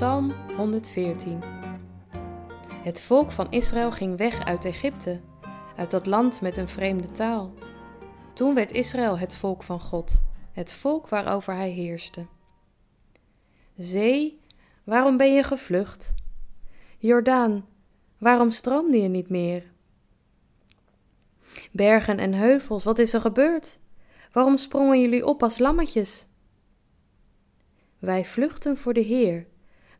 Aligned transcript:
Psalm 0.00 0.32
114. 0.56 1.42
Het 2.82 3.00
volk 3.00 3.32
van 3.32 3.50
Israël 3.50 3.92
ging 3.92 4.16
weg 4.16 4.44
uit 4.44 4.64
Egypte, 4.64 5.20
uit 5.76 5.90
dat 5.90 6.06
land 6.06 6.40
met 6.40 6.56
een 6.56 6.68
vreemde 6.68 7.10
taal. 7.10 7.54
Toen 8.34 8.54
werd 8.54 8.72
Israël 8.72 9.18
het 9.18 9.34
volk 9.34 9.62
van 9.62 9.80
God, 9.80 10.22
het 10.52 10.72
volk 10.72 11.08
waarover 11.08 11.54
hij 11.54 11.70
heerste. 11.70 12.26
Zee, 13.76 14.40
waarom 14.84 15.16
ben 15.16 15.34
je 15.34 15.42
gevlucht? 15.42 16.14
Jordaan, 16.98 17.66
waarom 18.18 18.50
stroomde 18.50 19.00
je 19.00 19.08
niet 19.08 19.28
meer? 19.28 19.72
Bergen 21.72 22.18
en 22.18 22.32
heuvels, 22.32 22.84
wat 22.84 22.98
is 22.98 23.12
er 23.12 23.20
gebeurd? 23.20 23.80
Waarom 24.32 24.56
sprongen 24.56 25.00
jullie 25.00 25.26
op 25.26 25.42
als 25.42 25.58
lammetjes? 25.58 26.28
Wij 27.98 28.24
vluchten 28.24 28.76
voor 28.76 28.92
de 28.92 29.00
Heer, 29.00 29.46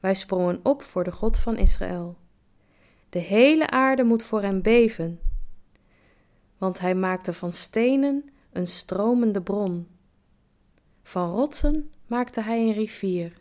wij 0.01 0.15
sprongen 0.15 0.61
op 0.63 0.83
voor 0.83 1.05
de 1.05 1.13
God 1.13 1.39
van 1.39 1.57
Israël. 1.57 2.17
De 3.09 3.19
hele 3.19 3.71
aarde 3.71 4.05
moet 4.05 4.23
voor 4.23 4.43
hem 4.43 4.63
beven, 4.63 5.21
want 6.59 6.81
hij 6.81 6.95
maakte 6.95 7.33
van 7.33 7.53
stenen 7.53 8.31
een 8.53 8.67
stromende 8.67 9.43
bron. 9.43 9.89
Van 11.03 11.31
rotsen 11.31 11.93
maakte 12.07 12.43
hij 12.43 12.61
een 12.61 12.73
rivier. 12.73 13.40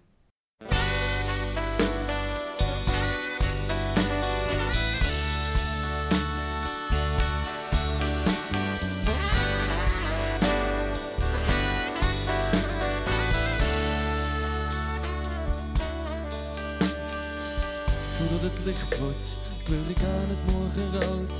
Totdat 18.19 18.41
het 18.41 18.65
licht 18.65 18.99
wordt, 18.99 19.37
kleur 19.63 19.89
ik 19.89 19.97
aan 19.97 20.29
het 20.29 20.53
morgenrood. 20.53 21.31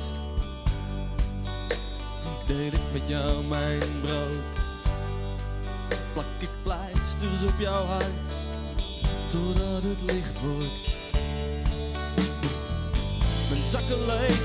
Deel 2.47 2.65
ik 2.65 2.91
met 2.93 3.07
jou 3.07 3.45
mijn 3.45 3.79
brood. 4.01 4.39
Plak 6.13 6.25
ik 6.39 6.49
pleisters 6.63 7.43
op 7.43 7.59
jouw 7.59 7.83
hart, 7.83 8.31
totdat 9.27 9.83
het 9.83 10.01
licht 10.01 10.39
wordt. 10.39 10.97
Mijn 13.49 13.63
zakken 13.63 14.05
leeg, 14.05 14.41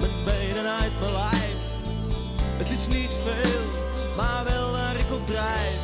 mijn 0.00 0.24
benen 0.24 0.76
uit 0.80 1.00
mijn 1.00 1.12
lijf. 1.12 1.60
Het 2.56 2.70
is 2.70 2.86
niet 2.86 3.14
veel, 3.24 3.60
maar 4.16 4.44
wel 4.44 4.70
waar 4.70 4.96
ik 4.96 5.12
op 5.12 5.26
drijf. 5.26 5.80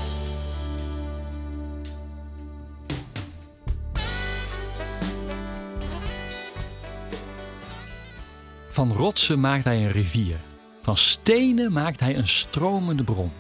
Van 8.79 8.93
rotsen 8.93 9.41
maakt 9.41 9.65
hij 9.65 9.85
een 9.85 9.91
rivier. 9.91 10.37
Van 10.83 10.97
stenen 10.97 11.73
maakt 11.73 12.01
hij 12.01 12.17
een 12.17 12.29
stromende 12.29 13.05
bron, 13.05 13.33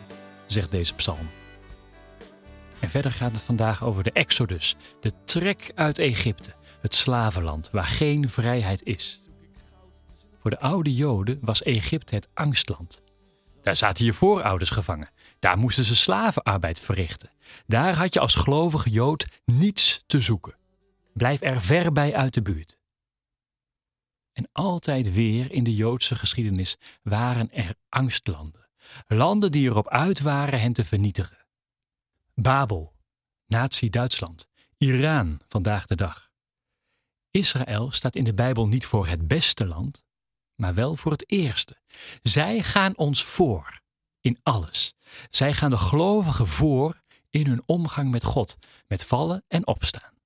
zegt 0.46 0.70
deze 0.70 0.94
psalm. 0.94 1.30
En 2.80 2.90
verder 2.90 3.12
gaat 3.12 3.32
het 3.32 3.42
vandaag 3.42 3.84
over 3.84 4.02
de 4.02 4.12
Exodus, 4.12 4.76
de 5.00 5.12
trek 5.24 5.72
uit 5.74 5.98
Egypte, 5.98 6.54
het 6.80 6.94
slavenland 6.94 7.70
waar 7.70 7.84
geen 7.84 8.28
vrijheid 8.30 8.82
is. 8.82 9.20
Voor 10.40 10.50
de 10.50 10.60
oude 10.60 10.94
Joden 10.94 11.38
was 11.40 11.62
Egypte 11.62 12.14
het 12.14 12.28
angstland. 12.34 13.00
Daar 13.62 13.76
zaten 13.76 14.04
je 14.04 14.12
voorouders 14.12 14.70
gevangen. 14.70 15.10
Daar 15.38 15.58
moesten 15.58 15.84
ze 15.84 15.96
slavenarbeid 15.96 16.80
verrichten. 16.80 17.30
Daar 17.66 17.94
had 17.94 18.14
je 18.14 18.20
als 18.20 18.34
gelovige 18.34 18.90
Jood 18.90 19.26
niets 19.44 20.02
te 20.06 20.20
zoeken. 20.20 20.56
Blijf 21.14 21.42
er 21.42 21.60
ver 21.60 21.92
bij 21.92 22.14
uit 22.14 22.34
de 22.34 22.42
buurt. 22.42 22.77
En 24.38 24.48
altijd 24.52 25.12
weer 25.12 25.52
in 25.52 25.64
de 25.64 25.74
Joodse 25.74 26.16
geschiedenis 26.16 26.76
waren 27.02 27.50
er 27.50 27.74
angstlanden. 27.88 28.68
Landen 29.06 29.52
die 29.52 29.68
erop 29.68 29.88
uit 29.88 30.20
waren 30.20 30.60
hen 30.60 30.72
te 30.72 30.84
vernietigen. 30.84 31.46
Babel, 32.34 32.94
Nazi-Duitsland, 33.46 34.48
Iran 34.76 35.40
vandaag 35.48 35.86
de 35.86 35.94
dag. 35.94 36.30
Israël 37.30 37.90
staat 37.90 38.16
in 38.16 38.24
de 38.24 38.34
Bijbel 38.34 38.66
niet 38.66 38.86
voor 38.86 39.06
het 39.06 39.28
beste 39.28 39.66
land, 39.66 40.04
maar 40.54 40.74
wel 40.74 40.96
voor 40.96 41.12
het 41.12 41.30
eerste. 41.30 41.76
Zij 42.22 42.62
gaan 42.62 42.96
ons 42.96 43.24
voor 43.24 43.80
in 44.20 44.38
alles. 44.42 44.94
Zij 45.30 45.54
gaan 45.54 45.70
de 45.70 45.78
gelovigen 45.78 46.46
voor 46.46 47.02
in 47.30 47.46
hun 47.46 47.62
omgang 47.66 48.10
met 48.10 48.24
God, 48.24 48.56
met 48.86 49.04
vallen 49.04 49.44
en 49.48 49.66
opstaan. 49.66 50.17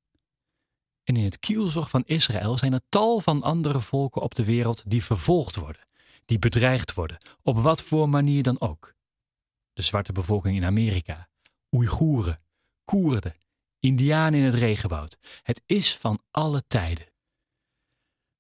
En 1.12 1.18
in 1.18 1.24
het 1.24 1.38
kielzog 1.38 1.90
van 1.90 2.02
Israël 2.06 2.58
zijn 2.58 2.72
er 2.72 2.80
tal 2.88 3.20
van 3.20 3.42
andere 3.42 3.80
volken 3.80 4.22
op 4.22 4.34
de 4.34 4.44
wereld 4.44 4.90
die 4.90 5.04
vervolgd 5.04 5.56
worden, 5.56 5.86
die 6.24 6.38
bedreigd 6.38 6.94
worden, 6.94 7.18
op 7.42 7.56
wat 7.56 7.82
voor 7.82 8.08
manier 8.08 8.42
dan 8.42 8.60
ook. 8.60 8.94
De 9.72 9.82
zwarte 9.82 10.12
bevolking 10.12 10.56
in 10.56 10.64
Amerika, 10.64 11.28
Oeigoeren, 11.70 12.40
Koerden, 12.84 13.36
Indianen 13.78 14.38
in 14.38 14.44
het 14.44 14.54
regenwoud. 14.54 15.18
Het 15.42 15.62
is 15.66 15.96
van 15.96 16.22
alle 16.30 16.62
tijden. 16.66 17.06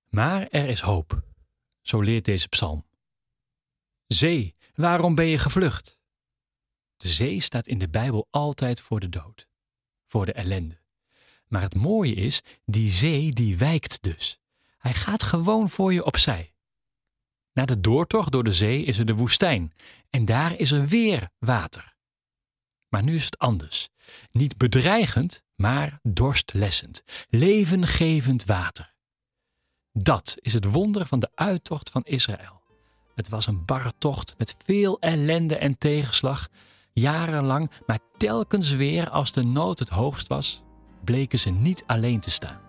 Maar 0.08 0.48
er 0.48 0.68
is 0.68 0.80
hoop, 0.80 1.22
zo 1.80 2.00
leert 2.00 2.24
deze 2.24 2.48
psalm. 2.48 2.86
Zee, 4.06 4.54
waarom 4.74 5.14
ben 5.14 5.26
je 5.26 5.38
gevlucht? 5.38 5.98
De 6.96 7.08
zee 7.08 7.40
staat 7.40 7.66
in 7.66 7.78
de 7.78 7.88
Bijbel 7.88 8.26
altijd 8.30 8.80
voor 8.80 9.00
de 9.00 9.08
dood, 9.08 9.48
voor 10.04 10.26
de 10.26 10.32
ellende. 10.32 10.81
Maar 11.52 11.62
het 11.62 11.74
mooie 11.74 12.14
is, 12.14 12.42
die 12.64 12.92
zee 12.92 13.32
die 13.32 13.58
wijkt 13.58 14.02
dus. 14.02 14.38
Hij 14.78 14.94
gaat 14.94 15.22
gewoon 15.22 15.68
voor 15.68 15.92
je 15.92 16.04
opzij. 16.04 16.54
Na 17.52 17.64
de 17.64 17.80
doortocht 17.80 18.32
door 18.32 18.44
de 18.44 18.52
zee 18.52 18.84
is 18.84 18.98
er 18.98 19.04
de 19.04 19.14
woestijn 19.14 19.72
en 20.10 20.24
daar 20.24 20.56
is 20.56 20.70
er 20.70 20.86
weer 20.86 21.30
water. 21.38 21.94
Maar 22.88 23.02
nu 23.02 23.14
is 23.14 23.24
het 23.24 23.38
anders. 23.38 23.88
Niet 24.30 24.56
bedreigend, 24.56 25.42
maar 25.54 25.98
dorstlessend, 26.02 27.02
levengevend 27.28 28.44
water. 28.44 28.94
Dat 29.92 30.36
is 30.40 30.52
het 30.52 30.64
wonder 30.64 31.06
van 31.06 31.18
de 31.18 31.30
uittocht 31.34 31.90
van 31.90 32.02
Israël. 32.04 32.62
Het 33.14 33.28
was 33.28 33.46
een 33.46 33.64
barre 33.64 33.92
tocht 33.98 34.34
met 34.38 34.56
veel 34.64 35.00
ellende 35.00 35.56
en 35.56 35.78
tegenslag, 35.78 36.48
jarenlang, 36.92 37.70
maar 37.86 37.98
telkens 38.16 38.70
weer 38.70 39.10
als 39.10 39.32
de 39.32 39.44
nood 39.44 39.78
het 39.78 39.88
hoogst 39.88 40.28
was, 40.28 40.62
bleken 41.04 41.38
ze 41.38 41.50
niet 41.50 41.84
alleen 41.86 42.20
te 42.20 42.30
staan. 42.30 42.60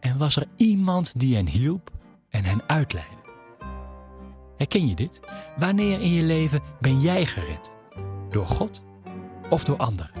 En 0.00 0.18
was 0.18 0.36
er 0.36 0.46
iemand 0.56 1.20
die 1.20 1.34
hen 1.34 1.46
hielp 1.46 1.90
en 2.30 2.44
hen 2.44 2.62
uitleidde. 2.66 3.16
Herken 4.56 4.88
je 4.88 4.94
dit? 4.94 5.20
Wanneer 5.56 6.00
in 6.00 6.12
je 6.12 6.22
leven 6.22 6.62
ben 6.80 7.00
jij 7.00 7.26
gered? 7.26 7.70
Door 8.30 8.46
God 8.46 8.82
of 9.50 9.64
door 9.64 9.76
anderen? 9.76 10.20